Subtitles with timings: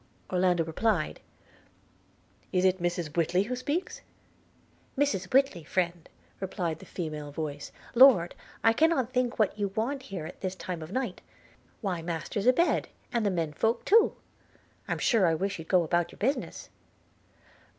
[0.31, 1.19] Orlando answered,
[2.51, 4.01] 'Is it Mrs Whitly who speaks?'
[4.97, 8.33] 'Mrs Whitly, friend!' replied the female voice: 'Lord!
[8.63, 11.21] I cannot think what you want here at this time o'night;
[11.81, 14.15] why, master's a bed, and the men folk too–
[14.87, 16.69] I'm sure I wish you'd go about your business.'